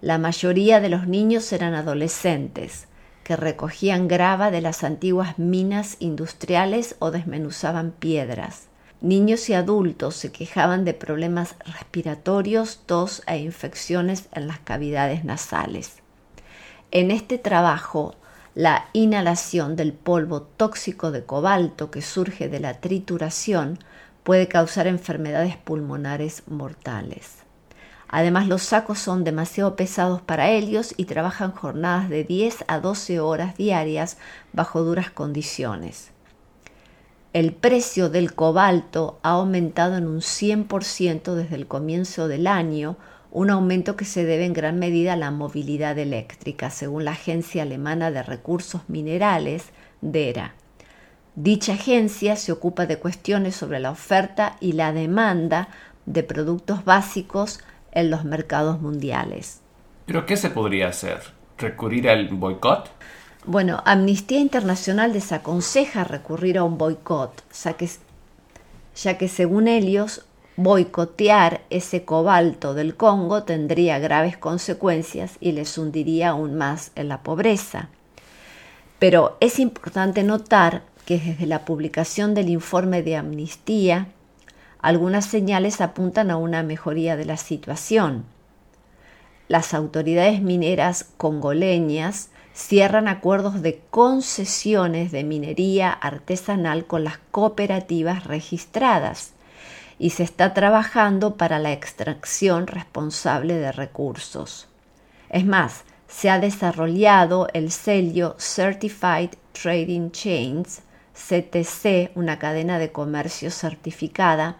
La 0.00 0.16
mayoría 0.16 0.80
de 0.80 0.88
los 0.88 1.06
niños 1.06 1.52
eran 1.52 1.74
adolescentes, 1.74 2.86
que 3.22 3.36
recogían 3.36 4.08
grava 4.08 4.50
de 4.50 4.62
las 4.62 4.82
antiguas 4.82 5.38
minas 5.38 5.96
industriales 5.98 6.96
o 7.00 7.10
desmenuzaban 7.10 7.90
piedras. 7.90 8.68
Niños 9.02 9.50
y 9.50 9.52
adultos 9.52 10.16
se 10.16 10.32
quejaban 10.32 10.86
de 10.86 10.94
problemas 10.94 11.54
respiratorios, 11.66 12.80
tos 12.86 13.22
e 13.26 13.36
infecciones 13.36 14.30
en 14.32 14.46
las 14.48 14.60
cavidades 14.60 15.24
nasales. 15.24 15.98
En 16.92 17.10
este 17.10 17.36
trabajo, 17.36 18.14
la 18.58 18.88
inhalación 18.92 19.76
del 19.76 19.92
polvo 19.92 20.42
tóxico 20.42 21.12
de 21.12 21.24
cobalto 21.24 21.92
que 21.92 22.02
surge 22.02 22.48
de 22.48 22.58
la 22.58 22.80
trituración 22.80 23.78
puede 24.24 24.48
causar 24.48 24.88
enfermedades 24.88 25.56
pulmonares 25.56 26.42
mortales. 26.48 27.44
Además, 28.08 28.48
los 28.48 28.62
sacos 28.62 28.98
son 28.98 29.22
demasiado 29.22 29.76
pesados 29.76 30.22
para 30.22 30.50
ellos 30.50 30.92
y 30.96 31.04
trabajan 31.04 31.52
jornadas 31.52 32.08
de 32.08 32.24
10 32.24 32.64
a 32.66 32.80
12 32.80 33.20
horas 33.20 33.56
diarias 33.56 34.18
bajo 34.52 34.82
duras 34.82 35.12
condiciones. 35.12 36.10
El 37.32 37.52
precio 37.52 38.10
del 38.10 38.34
cobalto 38.34 39.20
ha 39.22 39.34
aumentado 39.34 39.96
en 39.96 40.08
un 40.08 40.18
100% 40.18 41.34
desde 41.34 41.54
el 41.54 41.68
comienzo 41.68 42.26
del 42.26 42.48
año, 42.48 42.96
un 43.30 43.50
aumento 43.50 43.96
que 43.96 44.04
se 44.04 44.24
debe 44.24 44.44
en 44.44 44.52
gran 44.52 44.78
medida 44.78 45.12
a 45.12 45.16
la 45.16 45.30
movilidad 45.30 45.98
eléctrica, 45.98 46.70
según 46.70 47.04
la 47.04 47.12
Agencia 47.12 47.62
Alemana 47.62 48.10
de 48.10 48.22
Recursos 48.22 48.82
Minerales, 48.88 49.66
DERA. 50.00 50.54
Dicha 51.34 51.74
agencia 51.74 52.36
se 52.36 52.50
ocupa 52.50 52.86
de 52.86 52.98
cuestiones 52.98 53.54
sobre 53.54 53.78
la 53.78 53.90
oferta 53.90 54.56
y 54.60 54.72
la 54.72 54.92
demanda 54.92 55.68
de 56.06 56.22
productos 56.22 56.84
básicos 56.84 57.60
en 57.92 58.10
los 58.10 58.24
mercados 58.24 58.80
mundiales. 58.80 59.60
¿Pero 60.06 60.26
qué 60.26 60.36
se 60.36 60.50
podría 60.50 60.88
hacer? 60.88 61.20
¿Recurrir 61.58 62.08
al 62.08 62.28
boicot? 62.28 62.90
Bueno, 63.44 63.82
Amnistía 63.84 64.40
Internacional 64.40 65.12
desaconseja 65.12 66.04
recurrir 66.04 66.58
a 66.58 66.64
un 66.64 66.76
boicot, 66.76 67.44
ya 67.52 67.74
que, 67.74 67.88
ya 68.96 69.18
que 69.18 69.28
según 69.28 69.68
ellos, 69.68 70.24
boicotear 70.58 71.60
ese 71.70 72.04
cobalto 72.04 72.74
del 72.74 72.96
Congo 72.96 73.44
tendría 73.44 74.00
graves 74.00 74.36
consecuencias 74.36 75.36
y 75.38 75.52
les 75.52 75.78
hundiría 75.78 76.30
aún 76.30 76.56
más 76.56 76.90
en 76.96 77.06
la 77.06 77.22
pobreza. 77.22 77.90
Pero 78.98 79.36
es 79.38 79.60
importante 79.60 80.24
notar 80.24 80.82
que 81.06 81.20
desde 81.20 81.46
la 81.46 81.64
publicación 81.64 82.34
del 82.34 82.48
informe 82.48 83.04
de 83.04 83.14
Amnistía, 83.14 84.08
algunas 84.80 85.26
señales 85.26 85.80
apuntan 85.80 86.28
a 86.32 86.36
una 86.36 86.64
mejoría 86.64 87.16
de 87.16 87.24
la 87.24 87.36
situación. 87.36 88.24
Las 89.46 89.74
autoridades 89.74 90.42
mineras 90.42 91.06
congoleñas 91.18 92.30
cierran 92.52 93.06
acuerdos 93.06 93.62
de 93.62 93.80
concesiones 93.90 95.12
de 95.12 95.22
minería 95.22 95.92
artesanal 95.92 96.84
con 96.84 97.04
las 97.04 97.18
cooperativas 97.30 98.24
registradas 98.24 99.34
y 99.98 100.10
se 100.10 100.22
está 100.22 100.54
trabajando 100.54 101.36
para 101.36 101.58
la 101.58 101.72
extracción 101.72 102.66
responsable 102.66 103.54
de 103.54 103.72
recursos. 103.72 104.68
Es 105.28 105.44
más, 105.44 105.84
se 106.06 106.30
ha 106.30 106.38
desarrollado 106.38 107.48
el 107.52 107.70
sello 107.70 108.36
Certified 108.38 109.30
Trading 109.52 110.10
Chains, 110.10 110.82
CTC, 111.14 112.12
una 112.14 112.38
cadena 112.38 112.78
de 112.78 112.92
comercio 112.92 113.50
certificada, 113.50 114.56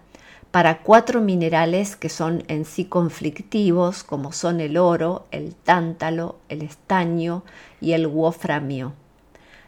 para 0.50 0.78
cuatro 0.82 1.20
minerales 1.20 1.94
que 1.94 2.08
son 2.08 2.42
en 2.48 2.64
sí 2.64 2.86
conflictivos, 2.86 4.02
como 4.02 4.32
son 4.32 4.60
el 4.60 4.76
oro, 4.76 5.26
el 5.30 5.54
tántalo, 5.54 6.38
el 6.48 6.62
estaño 6.62 7.44
y 7.80 7.92
el 7.92 8.06
wolframio. 8.06 8.94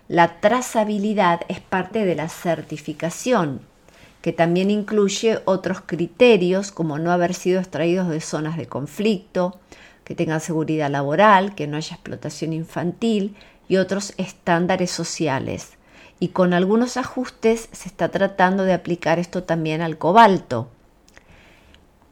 La 0.08 0.40
trazabilidad 0.40 1.42
es 1.48 1.60
parte 1.60 2.04
de 2.04 2.16
la 2.16 2.28
certificación, 2.28 3.60
que 4.22 4.32
también 4.32 4.70
incluye 4.70 5.40
otros 5.44 5.80
criterios 5.80 6.72
como 6.72 6.98
no 6.98 7.10
haber 7.10 7.34
sido 7.34 7.60
extraídos 7.60 8.08
de 8.08 8.20
zonas 8.20 8.56
de 8.56 8.66
conflicto, 8.66 9.58
que 10.04 10.14
tengan 10.14 10.40
seguridad 10.40 10.90
laboral, 10.90 11.54
que 11.54 11.66
no 11.66 11.76
haya 11.76 11.94
explotación 11.94 12.52
infantil 12.52 13.36
y 13.68 13.76
otros 13.76 14.12
estándares 14.16 14.90
sociales. 14.90 15.74
Y 16.18 16.28
con 16.28 16.52
algunos 16.52 16.96
ajustes 16.96 17.68
se 17.72 17.88
está 17.88 18.08
tratando 18.08 18.64
de 18.64 18.74
aplicar 18.74 19.18
esto 19.18 19.44
también 19.44 19.80
al 19.80 19.96
cobalto. 19.96 20.68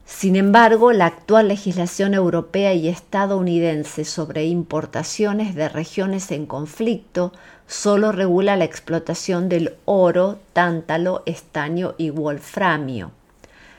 Sin 0.07 0.37
embargo, 0.37 0.93
la 0.93 1.05
actual 1.05 1.49
legislación 1.49 2.15
europea 2.15 2.73
y 2.73 2.89
estadounidense 2.89 4.07
sobre 4.07 4.47
importaciones 4.47 5.55
de 5.55 5.69
regiones 5.69 6.31
en 6.31 6.47
conflicto 6.47 7.33
solo 7.69 8.13
regula 8.13 8.57
la 8.57 8.65
explotación 8.65 9.51
del 9.51 9.75
oro, 9.85 10.39
tántalo, 10.55 11.23
estaño 11.27 11.95
y 11.99 12.09
wolframio. 12.11 13.13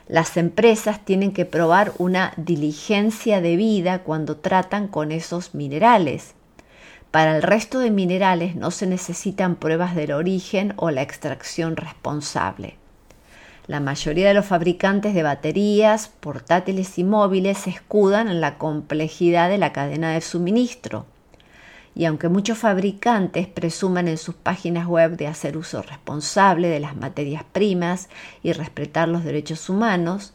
Las 0.08 0.38
empresas 0.38 1.03
tienen 1.03 1.34
que 1.34 1.46
probar 1.46 1.91
una 1.98 2.34
diligencia 2.38 3.41
de 3.41 3.55
vida 3.55 4.00
cuando 4.03 4.38
tratan 4.38 4.88
con 4.88 5.12
esos 5.12 5.55
minerales. 5.55 6.34
Para 7.12 7.36
el 7.36 7.41
resto 7.41 7.79
de 7.79 7.89
minerales 7.89 8.55
no 8.55 8.69
se 8.69 8.86
necesitan 8.86 9.55
pruebas 9.55 9.96
del 9.96 10.12
origen 10.12 10.74
o 10.77 10.91
la 10.91 11.01
extracción 11.01 11.75
responsable. 11.75 12.75
La 13.65 13.79
mayoría 13.79 14.27
de 14.27 14.34
los 14.36 14.46
fabricantes 14.46 15.15
de 15.15 15.24
baterías, 15.24 16.10
portátiles 16.19 16.98
y 17.00 17.03
móviles 17.03 17.58
se 17.58 17.72
escudan 17.72 18.29
en 18.29 18.41
la 18.41 18.60
complejidad 18.60 19.50
de 19.50 19.58
la 19.58 19.74
cadena 19.74 20.12
de 20.12 20.22
suministro 20.22 21.05
y 22.00 22.06
aunque 22.06 22.29
muchos 22.29 22.58
fabricantes 22.58 23.48
presuman 23.48 24.08
en 24.08 24.18
sus 24.18 24.34
páginas 24.34 24.88
web 24.88 25.18
de 25.18 25.27
hacer 25.27 25.58
uso 25.58 25.82
responsable 25.82 26.70
de 26.70 26.79
las 26.79 26.96
materias 26.96 27.44
primas 27.51 28.08
y 28.41 28.53
respetar 28.53 29.10
los 29.10 29.25
derechos 29.25 29.70
humanos, 29.70 30.32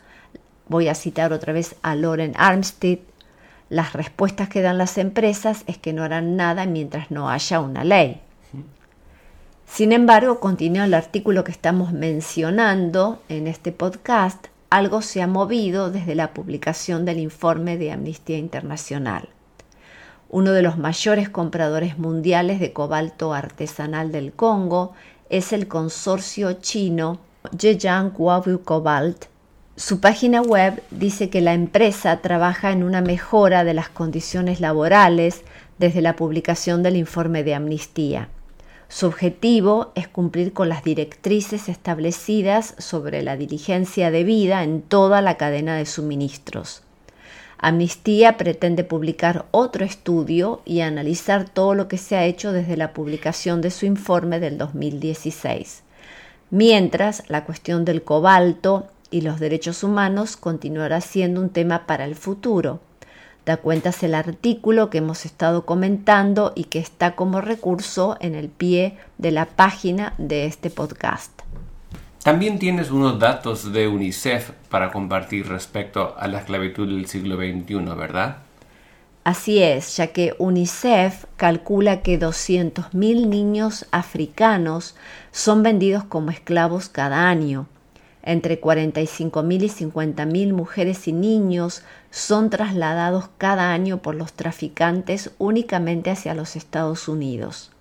voy 0.68 0.88
a 0.88 0.94
citar 0.94 1.32
otra 1.32 1.54
vez 1.54 1.76
a 1.80 1.94
Loren 1.94 2.34
Armstead, 2.36 2.98
las 3.70 3.94
respuestas 3.94 4.50
que 4.50 4.60
dan 4.60 4.76
las 4.76 4.98
empresas 4.98 5.64
es 5.66 5.78
que 5.78 5.94
no 5.94 6.02
harán 6.02 6.36
nada 6.36 6.66
mientras 6.66 7.10
no 7.10 7.30
haya 7.30 7.60
una 7.60 7.82
ley. 7.82 8.20
Sin 9.64 9.92
embargo, 9.92 10.40
continúa 10.40 10.84
el 10.84 10.92
artículo 10.92 11.44
que 11.44 11.52
estamos 11.52 11.94
mencionando 11.94 13.22
en 13.30 13.46
este 13.46 13.72
podcast, 13.72 14.48
algo 14.68 15.00
se 15.00 15.22
ha 15.22 15.26
movido 15.26 15.90
desde 15.90 16.14
la 16.14 16.34
publicación 16.34 17.06
del 17.06 17.20
informe 17.20 17.78
de 17.78 17.90
Amnistía 17.90 18.36
Internacional 18.36 19.30
uno 20.34 20.50
de 20.50 20.62
los 20.62 20.78
mayores 20.78 21.28
compradores 21.28 21.96
mundiales 21.96 22.58
de 22.58 22.72
cobalto 22.72 23.34
artesanal 23.34 24.10
del 24.10 24.32
Congo 24.32 24.92
es 25.30 25.52
el 25.52 25.68
consorcio 25.68 26.54
chino 26.54 27.20
Zhejiang 27.56 28.12
Huayu 28.18 28.60
Cobalt. 28.64 29.26
Su 29.76 30.00
página 30.00 30.42
web 30.42 30.82
dice 30.90 31.30
que 31.30 31.40
la 31.40 31.54
empresa 31.54 32.20
trabaja 32.20 32.72
en 32.72 32.82
una 32.82 33.00
mejora 33.00 33.62
de 33.62 33.74
las 33.74 33.88
condiciones 33.88 34.60
laborales 34.60 35.42
desde 35.78 36.02
la 36.02 36.16
publicación 36.16 36.82
del 36.82 36.96
informe 36.96 37.44
de 37.44 37.54
amnistía. 37.54 38.28
Su 38.88 39.06
objetivo 39.06 39.92
es 39.94 40.08
cumplir 40.08 40.52
con 40.52 40.68
las 40.68 40.82
directrices 40.82 41.68
establecidas 41.68 42.74
sobre 42.78 43.22
la 43.22 43.36
diligencia 43.36 44.10
debida 44.10 44.64
en 44.64 44.82
toda 44.82 45.22
la 45.22 45.36
cadena 45.36 45.76
de 45.76 45.86
suministros. 45.86 46.83
Amnistía 47.66 48.36
pretende 48.36 48.84
publicar 48.84 49.46
otro 49.50 49.86
estudio 49.86 50.60
y 50.66 50.82
analizar 50.82 51.48
todo 51.48 51.74
lo 51.74 51.88
que 51.88 51.96
se 51.96 52.14
ha 52.14 52.26
hecho 52.26 52.52
desde 52.52 52.76
la 52.76 52.92
publicación 52.92 53.62
de 53.62 53.70
su 53.70 53.86
informe 53.86 54.38
del 54.38 54.58
2016, 54.58 55.82
mientras 56.50 57.22
la 57.30 57.46
cuestión 57.46 57.86
del 57.86 58.02
cobalto 58.02 58.88
y 59.10 59.22
los 59.22 59.40
derechos 59.40 59.82
humanos 59.82 60.36
continuará 60.36 61.00
siendo 61.00 61.40
un 61.40 61.48
tema 61.48 61.86
para 61.86 62.04
el 62.04 62.16
futuro. 62.16 62.80
Da 63.46 63.56
cuentas 63.56 64.02
el 64.02 64.14
artículo 64.14 64.90
que 64.90 64.98
hemos 64.98 65.24
estado 65.24 65.64
comentando 65.64 66.52
y 66.54 66.64
que 66.64 66.80
está 66.80 67.16
como 67.16 67.40
recurso 67.40 68.18
en 68.20 68.34
el 68.34 68.50
pie 68.50 68.98
de 69.16 69.30
la 69.30 69.46
página 69.46 70.12
de 70.18 70.44
este 70.44 70.68
podcast. 70.68 71.33
También 72.24 72.58
tienes 72.58 72.90
unos 72.90 73.18
datos 73.18 73.70
de 73.70 73.86
UNICEF 73.86 74.52
para 74.70 74.90
compartir 74.90 75.46
respecto 75.46 76.14
a 76.18 76.26
la 76.26 76.38
esclavitud 76.38 76.88
del 76.88 77.06
siglo 77.06 77.36
XXI, 77.36 77.94
¿verdad? 77.94 78.38
Así 79.24 79.62
es, 79.62 79.98
ya 79.98 80.06
que 80.06 80.34
UNICEF 80.38 81.26
calcula 81.36 82.00
que 82.00 82.18
200.000 82.18 83.26
niños 83.26 83.84
africanos 83.90 84.96
son 85.32 85.62
vendidos 85.62 86.02
como 86.04 86.30
esclavos 86.30 86.88
cada 86.88 87.28
año. 87.28 87.66
Entre 88.22 88.58
45.000 88.58 89.62
y 89.62 89.68
50.000 89.68 90.54
mujeres 90.54 91.06
y 91.06 91.12
niños 91.12 91.82
son 92.10 92.48
trasladados 92.48 93.28
cada 93.36 93.74
año 93.74 93.98
por 93.98 94.14
los 94.14 94.32
traficantes 94.32 95.30
únicamente 95.36 96.10
hacia 96.10 96.32
los 96.32 96.56
Estados 96.56 97.06
Unidos. 97.06 97.73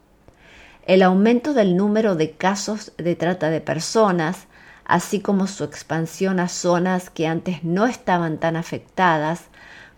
El 0.85 1.01
aumento 1.01 1.53
del 1.53 1.77
número 1.77 2.15
de 2.15 2.31
casos 2.31 2.91
de 2.97 3.15
trata 3.15 3.49
de 3.49 3.61
personas, 3.61 4.47
así 4.83 5.21
como 5.21 5.47
su 5.47 5.63
expansión 5.63 6.41
a 6.41 6.49
zonas 6.49 7.09
que 7.09 7.25
antes 7.25 7.63
no 7.63 7.85
estaban 7.85 8.37
tan 8.37 8.57
afectadas, 8.57 9.45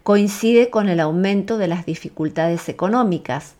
coincide 0.03 0.69
con 0.69 0.87
el 0.87 0.99
aumento 0.99 1.57
de 1.57 1.67
las 1.67 1.87
dificultades 1.87 2.69
económicas, 2.69 3.55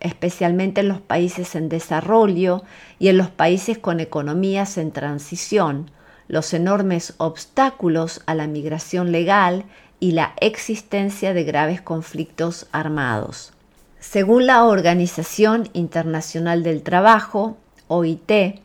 especialmente 0.00 0.80
en 0.80 0.88
los 0.88 1.02
países 1.02 1.54
en 1.54 1.68
desarrollo 1.68 2.62
y 2.98 3.08
en 3.08 3.18
los 3.18 3.28
países 3.28 3.76
con 3.76 4.00
economías 4.00 4.78
en 4.78 4.90
transición, 4.90 5.90
los 6.28 6.54
enormes 6.54 7.12
obstáculos 7.18 8.22
a 8.24 8.34
la 8.34 8.46
migración 8.46 9.12
legal 9.12 9.66
y 9.98 10.12
la 10.12 10.32
existencia 10.40 11.34
de 11.34 11.44
graves 11.44 11.82
conflictos 11.82 12.68
armados. 12.72 13.52
Según 14.00 14.46
la 14.46 14.64
Organización 14.64 15.68
Internacional 15.74 16.62
del 16.62 16.82
Trabajo, 16.82 17.58
OIT, 17.86 18.62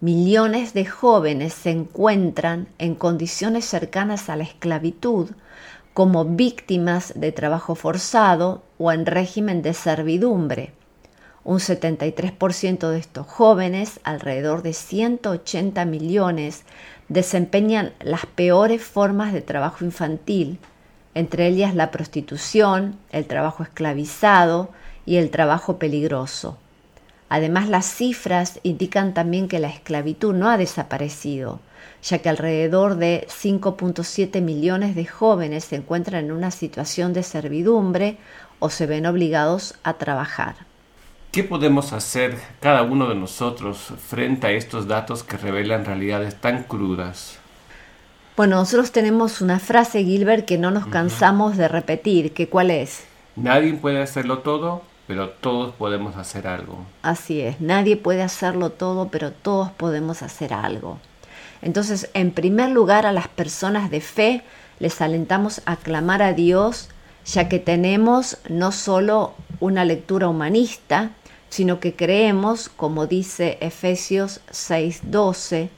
millones 0.00 0.72
de 0.72 0.86
jóvenes 0.86 1.52
se 1.52 1.70
encuentran 1.70 2.68
en 2.78 2.94
condiciones 2.94 3.66
cercanas 3.66 4.30
a 4.30 4.36
la 4.36 4.44
esclavitud 4.44 5.28
como 5.92 6.24
víctimas 6.24 7.12
de 7.14 7.30
trabajo 7.30 7.74
forzado 7.74 8.62
o 8.78 8.90
en 8.90 9.04
régimen 9.04 9.60
de 9.60 9.74
servidumbre. 9.74 10.72
Un 11.44 11.58
73% 11.58 12.88
de 12.88 12.98
estos 12.98 13.26
jóvenes, 13.26 14.00
alrededor 14.02 14.62
de 14.62 14.72
180 14.72 15.84
millones, 15.84 16.64
desempeñan 17.10 17.92
las 18.00 18.24
peores 18.24 18.82
formas 18.82 19.34
de 19.34 19.42
trabajo 19.42 19.84
infantil, 19.84 20.58
entre 21.14 21.46
ellas 21.46 21.74
la 21.74 21.90
prostitución, 21.90 22.96
el 23.10 23.26
trabajo 23.26 23.62
esclavizado 23.62 24.70
y 25.06 25.16
el 25.16 25.30
trabajo 25.30 25.78
peligroso. 25.78 26.58
Además, 27.28 27.68
las 27.68 27.86
cifras 27.86 28.60
indican 28.62 29.14
también 29.14 29.48
que 29.48 29.58
la 29.58 29.68
esclavitud 29.68 30.34
no 30.34 30.48
ha 30.48 30.56
desaparecido, 30.56 31.60
ya 32.02 32.18
que 32.18 32.28
alrededor 32.28 32.96
de 32.96 33.26
5.7 33.28 34.40
millones 34.40 34.94
de 34.94 35.06
jóvenes 35.06 35.64
se 35.64 35.76
encuentran 35.76 36.26
en 36.26 36.32
una 36.32 36.50
situación 36.50 37.12
de 37.12 37.22
servidumbre 37.22 38.18
o 38.58 38.70
se 38.70 38.86
ven 38.86 39.06
obligados 39.06 39.74
a 39.82 39.94
trabajar. 39.94 40.56
¿Qué 41.32 41.42
podemos 41.42 41.92
hacer 41.92 42.38
cada 42.60 42.82
uno 42.82 43.08
de 43.08 43.16
nosotros 43.16 43.92
frente 44.06 44.46
a 44.46 44.52
estos 44.52 44.86
datos 44.86 45.24
que 45.24 45.36
revelan 45.36 45.84
realidades 45.84 46.36
tan 46.40 46.62
crudas? 46.62 47.40
Bueno, 48.36 48.56
nosotros 48.56 48.90
tenemos 48.90 49.40
una 49.40 49.60
frase, 49.60 50.02
Gilbert, 50.02 50.44
que 50.44 50.58
no 50.58 50.72
nos 50.72 50.88
cansamos 50.88 51.56
de 51.56 51.68
repetir, 51.68 52.32
que 52.32 52.48
cuál 52.48 52.72
es. 52.72 53.04
Nadie 53.36 53.74
puede 53.74 54.02
hacerlo 54.02 54.40
todo, 54.40 54.82
pero 55.06 55.30
todos 55.30 55.72
podemos 55.76 56.16
hacer 56.16 56.48
algo. 56.48 56.78
Así 57.02 57.40
es, 57.40 57.60
nadie 57.60 57.96
puede 57.96 58.22
hacerlo 58.22 58.70
todo, 58.70 59.06
pero 59.06 59.30
todos 59.30 59.70
podemos 59.70 60.22
hacer 60.22 60.52
algo. 60.52 60.98
Entonces, 61.62 62.10
en 62.12 62.32
primer 62.32 62.70
lugar, 62.70 63.06
a 63.06 63.12
las 63.12 63.28
personas 63.28 63.88
de 63.88 64.00
fe 64.00 64.42
les 64.80 65.00
alentamos 65.00 65.62
a 65.64 65.76
clamar 65.76 66.20
a 66.20 66.32
Dios, 66.32 66.88
ya 67.24 67.48
que 67.48 67.60
tenemos 67.60 68.38
no 68.48 68.72
solo 68.72 69.34
una 69.60 69.84
lectura 69.84 70.26
humanista, 70.26 71.10
sino 71.50 71.78
que 71.78 71.94
creemos, 71.94 72.68
como 72.68 73.06
dice 73.06 73.58
Efesios 73.60 74.40
6:12, 74.50 75.68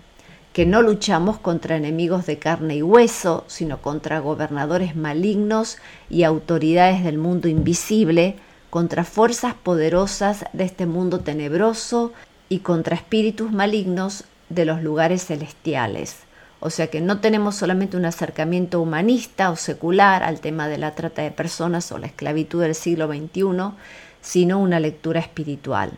que 0.57 0.65
no 0.65 0.81
luchamos 0.81 1.37
contra 1.37 1.77
enemigos 1.77 2.25
de 2.25 2.39
carne 2.39 2.77
y 2.77 2.83
hueso, 2.83 3.45
sino 3.47 3.83
contra 3.83 4.21
gobernadores 4.21 4.97
malignos 4.97 5.77
y 6.09 6.23
autoridades 6.23 7.05
del 7.05 7.19
mundo 7.19 7.47
invisible, 7.47 8.37
contra 8.71 9.05
fuerzas 9.05 9.53
poderosas 9.53 10.47
de 10.55 10.65
este 10.65 10.87
mundo 10.87 11.21
tenebroso 11.21 12.15
y 12.49 12.61
contra 12.61 12.97
espíritus 12.97 13.53
malignos 13.53 14.25
de 14.49 14.65
los 14.65 14.83
lugares 14.83 15.27
celestiales. 15.27 16.21
O 16.61 16.71
sea 16.71 16.87
que 16.87 17.03
no 17.03 17.21
tenemos 17.21 17.55
solamente 17.55 17.99
un 17.99 18.07
acercamiento 18.07 18.81
humanista 18.81 19.51
o 19.51 19.57
secular 19.57 20.23
al 20.23 20.41
tema 20.41 20.69
de 20.69 20.79
la 20.79 20.95
trata 20.95 21.21
de 21.21 21.33
personas 21.33 21.93
o 21.93 21.99
la 21.99 22.07
esclavitud 22.07 22.63
del 22.63 22.75
siglo 22.75 23.09
XXI, 23.09 23.75
sino 24.23 24.59
una 24.59 24.81
lectura 24.81 25.21
espiritual. 25.21 25.93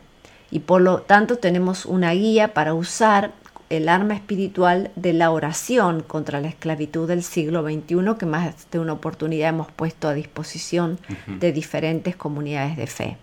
Y 0.50 0.60
por 0.60 0.80
lo 0.80 1.02
tanto 1.02 1.36
tenemos 1.36 1.86
una 1.86 2.10
guía 2.10 2.54
para 2.54 2.74
usar 2.74 3.30
el 3.70 3.88
arma 3.88 4.14
espiritual 4.14 4.90
de 4.96 5.12
la 5.12 5.30
oración 5.30 6.02
contra 6.02 6.40
la 6.40 6.48
esclavitud 6.48 7.06
del 7.06 7.22
siglo 7.22 7.62
XXI 7.62 8.16
que 8.18 8.26
más 8.26 8.70
de 8.70 8.78
una 8.78 8.94
oportunidad 8.94 9.50
hemos 9.50 9.70
puesto 9.70 10.08
a 10.08 10.14
disposición 10.14 10.98
de 11.26 11.52
diferentes 11.52 12.16
comunidades 12.16 12.76
de 12.76 12.86
fe. 12.86 13.16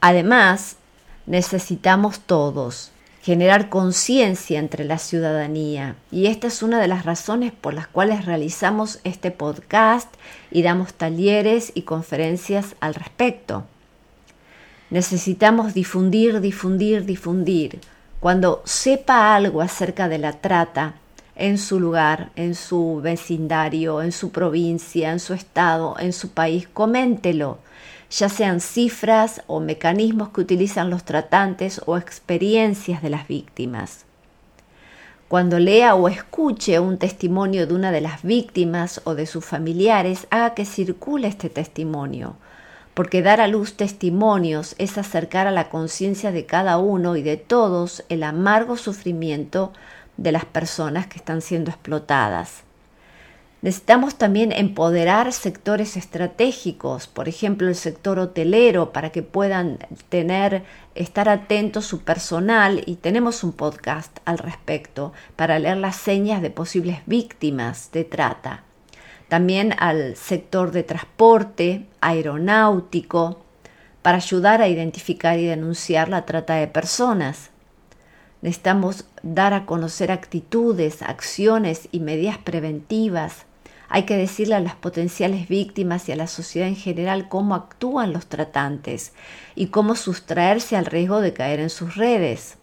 Además, 0.00 0.76
necesitamos 1.26 2.20
todos 2.20 2.92
generar 3.22 3.68
conciencia 3.68 4.58
entre 4.58 4.84
la 4.84 4.98
ciudadanía 4.98 5.94
y 6.10 6.26
esta 6.26 6.48
es 6.48 6.62
una 6.62 6.80
de 6.80 6.88
las 6.88 7.04
razones 7.04 7.52
por 7.52 7.72
las 7.72 7.86
cuales 7.86 8.26
realizamos 8.26 8.98
este 9.04 9.30
podcast 9.30 10.12
y 10.50 10.62
damos 10.62 10.92
talleres 10.94 11.70
y 11.74 11.82
conferencias 11.82 12.74
al 12.80 12.94
respecto. 12.94 13.64
Necesitamos 14.90 15.72
difundir, 15.72 16.40
difundir, 16.40 17.06
difundir. 17.06 17.80
Cuando 18.22 18.62
sepa 18.64 19.34
algo 19.34 19.62
acerca 19.62 20.08
de 20.08 20.18
la 20.18 20.34
trata 20.34 20.94
en 21.34 21.58
su 21.58 21.80
lugar, 21.80 22.30
en 22.36 22.54
su 22.54 23.00
vecindario, 23.02 24.00
en 24.00 24.12
su 24.12 24.30
provincia, 24.30 25.10
en 25.10 25.18
su 25.18 25.34
estado, 25.34 25.96
en 25.98 26.12
su 26.12 26.30
país, 26.30 26.68
coméntelo, 26.72 27.58
ya 28.12 28.28
sean 28.28 28.60
cifras 28.60 29.42
o 29.48 29.58
mecanismos 29.58 30.28
que 30.28 30.40
utilizan 30.40 30.88
los 30.88 31.02
tratantes 31.02 31.80
o 31.86 31.98
experiencias 31.98 33.02
de 33.02 33.10
las 33.10 33.26
víctimas. 33.26 34.04
Cuando 35.26 35.58
lea 35.58 35.96
o 35.96 36.06
escuche 36.06 36.78
un 36.78 36.98
testimonio 36.98 37.66
de 37.66 37.74
una 37.74 37.90
de 37.90 38.02
las 38.02 38.22
víctimas 38.22 39.00
o 39.02 39.16
de 39.16 39.26
sus 39.26 39.44
familiares, 39.44 40.28
haga 40.30 40.54
que 40.54 40.64
circule 40.64 41.26
este 41.26 41.50
testimonio 41.50 42.36
porque 42.94 43.22
dar 43.22 43.40
a 43.40 43.48
luz 43.48 43.74
testimonios 43.76 44.74
es 44.78 44.98
acercar 44.98 45.46
a 45.46 45.50
la 45.50 45.70
conciencia 45.70 46.30
de 46.32 46.46
cada 46.46 46.78
uno 46.78 47.16
y 47.16 47.22
de 47.22 47.36
todos 47.36 48.04
el 48.08 48.22
amargo 48.22 48.76
sufrimiento 48.76 49.72
de 50.16 50.32
las 50.32 50.44
personas 50.44 51.06
que 51.06 51.16
están 51.16 51.40
siendo 51.40 51.70
explotadas. 51.70 52.64
Necesitamos 53.62 54.16
también 54.16 54.50
empoderar 54.50 55.32
sectores 55.32 55.96
estratégicos, 55.96 57.06
por 57.06 57.28
ejemplo 57.28 57.68
el 57.68 57.76
sector 57.76 58.18
hotelero, 58.18 58.92
para 58.92 59.10
que 59.10 59.22
puedan 59.22 59.78
tener, 60.08 60.64
estar 60.96 61.28
atentos 61.28 61.86
su 61.86 62.00
personal 62.00 62.82
y 62.86 62.96
tenemos 62.96 63.44
un 63.44 63.52
podcast 63.52 64.18
al 64.24 64.38
respecto 64.38 65.12
para 65.36 65.60
leer 65.60 65.76
las 65.76 65.94
señas 65.94 66.42
de 66.42 66.50
posibles 66.50 66.98
víctimas 67.06 67.92
de 67.92 68.02
trata 68.02 68.64
también 69.32 69.74
al 69.78 70.14
sector 70.16 70.72
de 70.72 70.82
transporte, 70.82 71.86
aeronáutico, 72.02 73.42
para 74.02 74.18
ayudar 74.18 74.60
a 74.60 74.68
identificar 74.68 75.38
y 75.38 75.46
denunciar 75.46 76.10
la 76.10 76.26
trata 76.26 76.56
de 76.56 76.66
personas. 76.66 77.48
Necesitamos 78.42 79.06
dar 79.22 79.54
a 79.54 79.64
conocer 79.64 80.12
actitudes, 80.12 81.00
acciones 81.00 81.88
y 81.92 82.00
medidas 82.00 82.36
preventivas. 82.36 83.46
Hay 83.88 84.02
que 84.02 84.18
decirle 84.18 84.54
a 84.54 84.60
las 84.60 84.74
potenciales 84.74 85.48
víctimas 85.48 86.10
y 86.10 86.12
a 86.12 86.16
la 86.16 86.26
sociedad 86.26 86.68
en 86.68 86.76
general 86.76 87.30
cómo 87.30 87.54
actúan 87.54 88.12
los 88.12 88.26
tratantes 88.26 89.14
y 89.54 89.68
cómo 89.68 89.96
sustraerse 89.96 90.76
al 90.76 90.84
riesgo 90.84 91.22
de 91.22 91.32
caer 91.32 91.60
en 91.60 91.70
sus 91.70 91.96
redes. 91.96 92.58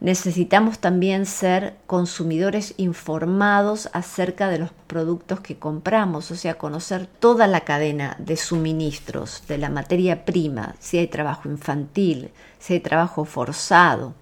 Necesitamos 0.00 0.80
también 0.80 1.24
ser 1.24 1.76
consumidores 1.86 2.74
informados 2.76 3.88
acerca 3.92 4.48
de 4.48 4.58
los 4.58 4.70
productos 4.86 5.40
que 5.40 5.56
compramos, 5.56 6.30
o 6.30 6.36
sea, 6.36 6.58
conocer 6.58 7.06
toda 7.06 7.46
la 7.46 7.60
cadena 7.60 8.16
de 8.18 8.36
suministros 8.36 9.44
de 9.48 9.56
la 9.56 9.70
materia 9.70 10.24
prima, 10.24 10.74
si 10.78 10.98
hay 10.98 11.06
trabajo 11.06 11.48
infantil, 11.48 12.30
si 12.58 12.74
hay 12.74 12.80
trabajo 12.80 13.24
forzado. 13.24 14.14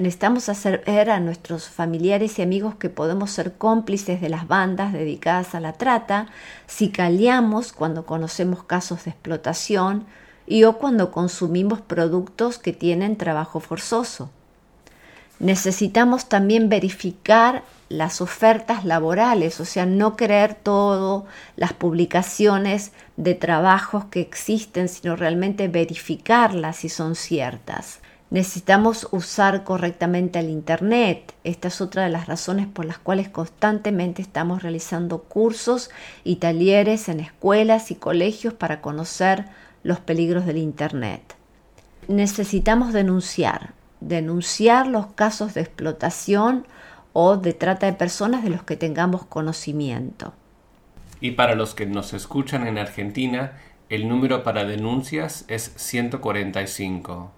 Necesitamos 0.00 0.48
hacer 0.48 0.82
ver 0.86 1.10
a 1.10 1.20
nuestros 1.20 1.68
familiares 1.68 2.38
y 2.38 2.42
amigos 2.42 2.74
que 2.74 2.88
podemos 2.88 3.30
ser 3.30 3.54
cómplices 3.54 4.20
de 4.20 4.30
las 4.30 4.48
bandas 4.48 4.92
dedicadas 4.92 5.54
a 5.54 5.60
la 5.60 5.74
trata 5.74 6.26
si 6.66 6.90
callamos 6.90 7.72
cuando 7.72 8.06
conocemos 8.06 8.64
casos 8.64 9.04
de 9.04 9.10
explotación 9.10 10.06
y 10.46 10.64
o 10.64 10.78
cuando 10.78 11.12
consumimos 11.12 11.82
productos 11.82 12.58
que 12.58 12.72
tienen 12.72 13.16
trabajo 13.16 13.60
forzoso. 13.60 14.30
Necesitamos 15.40 16.28
también 16.28 16.68
verificar 16.68 17.62
las 17.88 18.20
ofertas 18.20 18.84
laborales, 18.84 19.58
o 19.58 19.64
sea, 19.64 19.86
no 19.86 20.14
creer 20.14 20.54
todo 20.54 21.24
las 21.56 21.72
publicaciones 21.72 22.92
de 23.16 23.34
trabajos 23.34 24.04
que 24.04 24.20
existen, 24.20 24.90
sino 24.90 25.16
realmente 25.16 25.68
verificarlas 25.68 26.76
si 26.76 26.90
son 26.90 27.14
ciertas. 27.14 28.00
Necesitamos 28.28 29.08
usar 29.12 29.64
correctamente 29.64 30.38
el 30.38 30.50
Internet. 30.50 31.32
Esta 31.42 31.68
es 31.68 31.80
otra 31.80 32.04
de 32.04 32.10
las 32.10 32.26
razones 32.26 32.66
por 32.66 32.84
las 32.84 32.98
cuales 32.98 33.30
constantemente 33.30 34.20
estamos 34.20 34.62
realizando 34.62 35.22
cursos 35.22 35.90
y 36.22 36.36
talleres 36.36 37.08
en 37.08 37.18
escuelas 37.18 37.90
y 37.90 37.94
colegios 37.94 38.52
para 38.52 38.82
conocer 38.82 39.46
los 39.84 40.00
peligros 40.00 40.44
del 40.44 40.58
Internet. 40.58 41.34
Necesitamos 42.08 42.92
denunciar 42.92 43.79
denunciar 44.00 44.86
los 44.86 45.06
casos 45.08 45.54
de 45.54 45.62
explotación 45.62 46.66
o 47.12 47.36
de 47.36 47.52
trata 47.52 47.86
de 47.86 47.92
personas 47.92 48.42
de 48.42 48.50
los 48.50 48.62
que 48.62 48.76
tengamos 48.76 49.26
conocimiento. 49.26 50.32
Y 51.20 51.32
para 51.32 51.54
los 51.54 51.74
que 51.74 51.84
nos 51.86 52.14
escuchan 52.14 52.66
en 52.66 52.78
Argentina, 52.78 53.58
el 53.88 54.08
número 54.08 54.42
para 54.42 54.64
denuncias 54.64 55.44
es 55.48 55.72
145. 55.76 57.32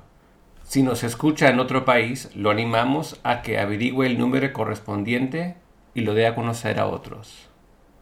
Si 0.63 0.81
nos 0.81 1.03
escucha 1.03 1.49
en 1.49 1.59
otro 1.59 1.83
país, 1.85 2.29
lo 2.35 2.49
animamos 2.49 3.19
a 3.23 3.41
que 3.41 3.59
averigüe 3.59 4.07
el 4.07 4.17
número 4.17 4.53
correspondiente 4.53 5.57
y 5.95 6.01
lo 6.01 6.13
dé 6.13 6.27
a 6.27 6.35
conocer 6.35 6.79
a 6.79 6.85
otros. 6.85 7.49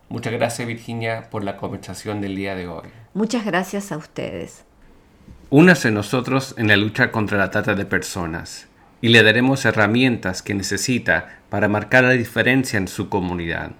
Muchas 0.09 0.33
gracias 0.33 0.67
Virginia 0.67 1.29
por 1.29 1.43
la 1.43 1.55
conversación 1.55 2.19
del 2.19 2.35
día 2.35 2.55
de 2.55 2.67
hoy. 2.67 2.89
Muchas 3.13 3.45
gracias 3.45 3.91
a 3.91 3.97
ustedes. 3.97 4.65
Únase 5.49 5.91
nosotros 5.91 6.55
en 6.57 6.67
la 6.67 6.75
lucha 6.75 7.11
contra 7.11 7.37
la 7.37 7.51
trata 7.51 7.75
de 7.75 7.85
personas 7.85 8.67
y 9.01 9.09
le 9.09 9.21
daremos 9.23 9.63
herramientas 9.65 10.41
que 10.41 10.55
necesita 10.55 11.39
para 11.49 11.67
marcar 11.67 12.03
la 12.03 12.11
diferencia 12.11 12.77
en 12.77 12.87
su 12.87 13.09
comunidad. 13.09 13.71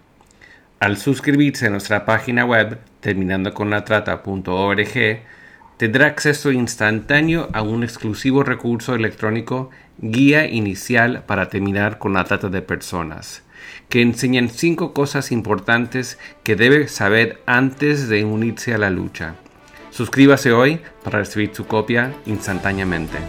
Al 0.80 0.98
suscribirse 0.98 1.68
a 1.68 1.70
nuestra 1.72 2.06
página 2.06 2.46
web 2.46 2.80
terminando 3.00 3.54
con 3.54 3.70
la 3.70 3.84
trata.org, 3.84 5.22
tendrá 5.78 6.08
acceso 6.08 6.52
instantáneo 6.52 7.50
a 7.54 7.62
un 7.62 7.84
exclusivo 7.84 8.44
recurso 8.44 8.94
electrónico 8.94 9.72
Guía 9.98 10.46
Inicial 10.46 11.24
para 11.26 11.50
terminar 11.50 11.98
con 11.98 12.14
la 12.14 12.24
trata 12.26 12.50
de 12.50 12.62
personas 12.62 13.43
que 13.90 14.02
enseñan 14.02 14.50
cinco 14.50 14.94
cosas 14.94 15.32
importantes 15.32 16.18
que 16.44 16.56
debe 16.56 16.88
saber 16.88 17.42
antes 17.46 18.10
de 18.10 18.24
unirse 18.24 18.74
a 18.74 18.78
la 18.78 18.90
lucha. 18.90 19.36
Suscríbase 19.92 20.52
hoy 20.52 20.82
para 21.04 21.20
recibir 21.20 21.52
su 21.54 21.68
copia 21.68 22.14
instantáneamente. 22.26 23.20